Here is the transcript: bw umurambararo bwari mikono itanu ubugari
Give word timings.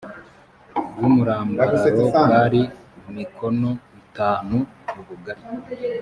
bw 0.95 1.01
umurambararo 1.09 2.01
bwari 2.19 2.61
mikono 3.17 3.69
itanu 4.01 4.57
ubugari 4.99 5.41